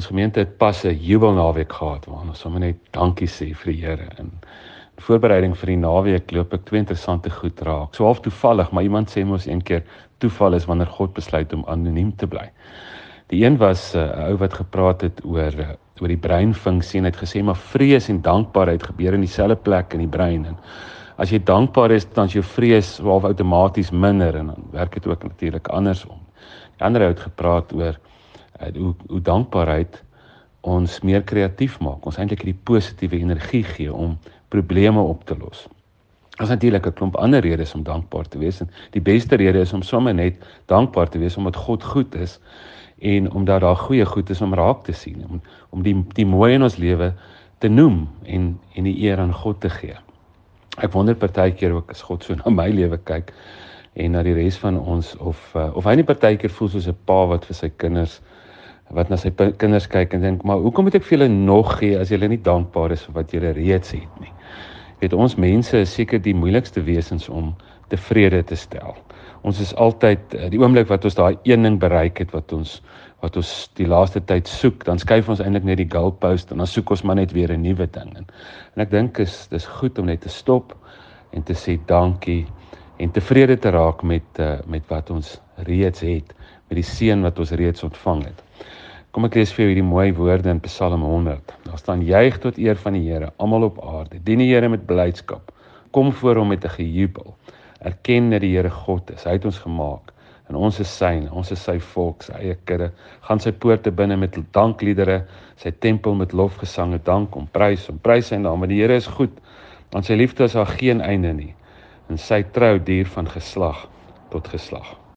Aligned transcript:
Ons 0.00 0.08
gemeente 0.08 0.40
het 0.40 0.56
pas 0.56 0.78
'n 0.84 0.96
jubelnaweek 0.96 1.72
gehad 1.72 2.06
waar 2.06 2.28
ons 2.28 2.40
sommer 2.40 2.60
net 2.60 2.76
dankie 2.90 3.26
sê 3.28 3.54
vir 3.54 3.72
die 3.72 3.80
Here 3.80 4.06
en 4.16 4.30
in 4.96 5.04
voorbereiding 5.04 5.56
vir 5.56 5.66
die 5.66 5.76
naweek 5.76 6.32
loop 6.32 6.54
ek 6.54 6.64
twee 6.64 6.80
interessante 6.80 7.30
goed 7.30 7.60
raak. 7.60 7.94
So 7.94 8.04
half 8.04 8.20
toevallig, 8.20 8.72
maar 8.72 8.82
iemand 8.82 9.10
sê 9.10 9.26
mos 9.26 9.46
een 9.46 9.62
keer 9.62 9.82
toeval 10.18 10.54
is 10.54 10.64
wanneer 10.64 10.86
God 10.86 11.12
besluit 11.12 11.52
om 11.52 11.64
anoniem 11.66 12.16
te 12.16 12.26
bly. 12.26 12.48
Die 13.28 13.44
een 13.44 13.58
was 13.58 13.94
eh, 13.94 14.00
'n 14.00 14.20
uh, 14.20 14.26
ou 14.28 14.36
wat 14.36 14.54
gepraat 14.54 15.00
het 15.00 15.24
oor 15.24 15.52
uh, 15.52 15.68
oor 16.00 16.08
die 16.08 16.24
breinfunksie 16.28 16.98
en 16.98 17.04
hy 17.04 17.10
het 17.10 17.22
gesê 17.22 17.44
maar 17.44 17.60
vrees 17.74 18.08
en 18.08 18.22
dankbaarheid 18.22 18.82
gebeur 18.82 19.14
in 19.14 19.20
dieselfde 19.20 19.56
plek 19.56 19.92
in 19.92 20.00
die 20.00 20.16
brein 20.16 20.46
en 20.46 20.56
as 21.16 21.30
jy 21.30 21.44
dankbaar 21.44 21.90
is 21.90 22.08
dan 22.14 22.24
is 22.24 22.32
jou 22.32 22.44
vrees 22.44 22.98
half 22.98 23.24
outomaties 23.24 23.90
minder 23.90 24.34
en 24.36 24.46
dan 24.46 24.64
werk 24.72 24.92
dit 24.94 25.06
ook 25.06 25.22
natuurlik 25.22 25.68
andersom. 25.68 26.18
Die 26.78 26.86
ander 26.86 27.02
ou 27.02 27.08
het 27.08 27.20
gepraat 27.20 27.72
oor 27.72 28.00
hoe 28.76 28.94
hoe 29.06 29.20
dankbaarheid 29.20 30.02
ons 30.60 31.00
meer 31.00 31.22
kreatief 31.22 31.78
maak. 31.80 32.06
Ons 32.06 32.18
eintlik 32.20 32.42
hierdie 32.44 32.62
positiewe 32.64 33.20
energie 33.20 33.64
gee 33.64 33.92
om 33.92 34.18
probleme 34.52 35.00
op 35.00 35.24
te 35.24 35.36
los. 35.38 35.66
Daar's 36.36 36.52
natuurlik 36.52 36.86
'n 36.86 36.92
klomp 36.92 37.16
ander 37.16 37.40
redes 37.40 37.74
om 37.74 37.82
dankbaar 37.82 38.28
te 38.28 38.38
wees 38.38 38.60
en 38.60 38.70
die 38.90 39.00
beste 39.00 39.36
rede 39.36 39.60
is 39.60 39.72
om 39.72 39.82
sommer 39.82 40.14
net 40.14 40.36
dankbaar 40.66 41.08
te 41.08 41.18
wees 41.18 41.36
omdat 41.36 41.56
God 41.56 41.84
goed 41.84 42.14
is 42.14 42.40
en 42.98 43.32
omdat 43.32 43.60
daar 43.60 43.76
goeie 43.76 44.06
goed 44.06 44.30
is 44.30 44.40
om 44.40 44.54
raak 44.54 44.84
te 44.84 44.92
sien 44.92 45.24
om 45.28 45.42
om 45.70 45.82
die 45.82 46.04
die 46.12 46.26
mooi 46.26 46.54
in 46.54 46.62
ons 46.62 46.76
lewe 46.76 47.14
te 47.58 47.68
noem 47.68 48.08
en 48.24 48.60
en 48.74 48.84
die 48.84 49.02
eer 49.02 49.18
aan 49.18 49.34
God 49.34 49.60
te 49.60 49.70
gee. 49.70 49.96
Ek 50.78 50.92
wonder 50.92 51.14
partykeer 51.14 51.72
ook 51.72 51.90
as 51.90 52.02
God 52.02 52.24
so 52.24 52.34
na 52.34 52.50
my 52.50 52.68
lewe 52.68 52.98
kyk 52.98 53.32
en 53.92 54.10
na 54.10 54.22
die 54.22 54.34
res 54.34 54.56
van 54.56 54.78
ons 54.78 55.16
of 55.16 55.54
uh, 55.54 55.76
of 55.76 55.84
hy 55.84 55.94
nie 55.94 56.04
partykeer 56.04 56.50
voel 56.50 56.68
soos 56.68 56.88
'n 56.88 56.96
pa 57.04 57.26
wat 57.26 57.44
vir 57.44 57.56
sy 57.56 57.68
kinders 57.76 58.20
wat 58.96 59.10
na 59.10 59.16
sy 59.16 59.30
kinders 59.30 59.86
kyk 59.90 60.14
en 60.16 60.24
dink 60.24 60.44
maar 60.46 60.62
hoekom 60.62 60.88
moet 60.88 60.98
ek 60.98 61.06
vir 61.06 61.18
julle 61.18 61.28
nog 61.32 61.76
gee 61.78 61.98
as 61.98 62.10
julle 62.10 62.28
nie 62.28 62.40
dankbaar 62.42 62.92
is 62.96 63.04
vir 63.06 63.14
wat 63.20 63.34
julle 63.34 63.52
reeds 63.56 63.94
het 63.94 64.22
nie. 64.22 64.32
Weet 65.00 65.14
ons 65.16 65.38
mense 65.40 65.76
is 65.78 65.92
seker 65.94 66.20
die 66.20 66.34
moeilikste 66.36 66.82
wesens 66.84 67.28
om 67.28 67.54
tevrede 67.88 68.42
te 68.46 68.56
stel. 68.58 68.96
Ons 69.46 69.60
is 69.62 69.72
altyd 69.80 70.34
eh, 70.36 70.48
die 70.52 70.60
oomblik 70.60 70.90
wat 70.90 71.06
ons 71.08 71.16
daai 71.16 71.38
een 71.48 71.64
ding 71.64 71.78
bereik 71.80 72.20
het 72.20 72.34
wat 72.36 72.52
ons 72.56 72.80
wat 73.20 73.34
ons 73.36 73.50
die 73.76 73.84
laaste 73.84 74.20
tyd 74.24 74.48
soek, 74.48 74.86
dan 74.88 74.96
skuif 74.96 75.26
ons 75.28 75.42
eintlik 75.44 75.66
net 75.68 75.76
die 75.76 75.88
goalpost 75.92 76.54
en 76.54 76.62
dan 76.62 76.68
soek 76.68 76.88
ons 76.94 77.02
maar 77.04 77.18
net 77.18 77.34
weer 77.36 77.52
'n 77.52 77.60
nuwe 77.60 77.86
ding. 77.92 78.14
En, 78.16 78.24
en 78.74 78.82
ek 78.82 78.90
dink 78.90 79.18
is 79.20 79.46
dis 79.52 79.66
goed 79.66 79.98
om 79.98 80.06
net 80.08 80.22
te 80.24 80.32
stop 80.32 80.72
en 81.36 81.42
te 81.42 81.52
sê 81.52 81.76
dankie 81.86 82.46
en 83.00 83.12
tevrede 83.16 83.56
te 83.58 83.72
raak 83.72 84.02
met 84.04 84.40
uh, 84.44 84.58
met 84.68 84.84
wat 84.92 85.10
ons 85.10 85.38
reeds 85.68 86.04
het, 86.04 86.34
met 86.68 86.76
die 86.80 86.86
seën 86.86 87.22
wat 87.24 87.38
ons 87.40 87.52
reeds 87.56 87.84
ontvang 87.86 88.26
het. 88.28 88.42
Kom 89.10 89.26
ek 89.26 89.38
lees 89.40 89.52
vir 89.56 89.64
jou 89.64 89.70
hierdie 89.72 89.86
mooi 89.86 90.10
woorde 90.14 90.52
in 90.52 90.60
Psalm 90.66 91.02
100. 91.02 91.54
Daar 91.64 91.80
staan 91.80 92.04
juig 92.06 92.36
tot 92.44 92.60
eer 92.60 92.78
van 92.78 92.94
die 92.94 93.06
Here, 93.08 93.32
almal 93.42 93.66
op 93.70 93.80
aarde. 93.82 94.20
Dien 94.22 94.38
die 94.44 94.50
Here 94.52 94.68
met 94.70 94.84
blydskap. 94.86 95.50
Kom 95.96 96.12
voor 96.20 96.42
hom 96.42 96.52
met 96.52 96.64
'n 96.64 96.76
gejubel. 96.76 97.34
Erken 97.80 98.30
dat 98.30 98.44
die 98.44 98.52
Here 98.56 98.70
God 98.70 99.10
is. 99.10 99.24
Hy 99.24 99.32
het 99.38 99.44
ons 99.44 99.58
gemaak 99.58 100.12
en 100.50 100.56
ons 100.56 100.80
is 100.80 100.96
syne, 100.96 101.30
ons 101.30 101.50
is 101.50 101.62
sy 101.62 101.78
volk, 101.78 102.22
sy 102.22 102.32
eie 102.32 102.56
kudde. 102.66 102.90
Gaan 103.22 103.40
sy 103.40 103.52
poorte 103.52 103.90
binne 103.90 104.16
met 104.16 104.34
dankliedere, 104.52 105.24
sy 105.56 105.70
tempel 105.70 106.14
met 106.14 106.32
lofgesange, 106.32 106.98
dank 107.06 107.36
om 107.36 107.46
prys, 107.54 107.88
om 107.88 107.98
prys 107.98 108.26
sy 108.26 108.36
naam, 108.36 108.58
want 108.60 108.70
die 108.70 108.80
Here 108.80 108.94
is 108.94 109.06
goed. 109.06 109.30
Aan 109.94 110.02
sy 110.02 110.14
liefde 110.14 110.44
is 110.44 110.52
daar 110.52 110.66
geen 110.66 111.00
einde 111.00 111.32
nie. 111.32 111.54
En 112.10 112.18
sy 112.18 112.42
trou 112.50 112.74
duur 112.82 113.06
van 113.06 113.28
geslag 113.30 113.84
tot 114.34 114.48
geslag. 114.50 115.00